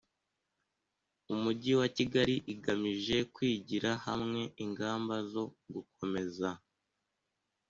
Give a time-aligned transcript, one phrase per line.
[1.33, 5.43] umujyi wa kigali igamije kwigira hamwe ingamba zo
[5.73, 6.49] gukomeza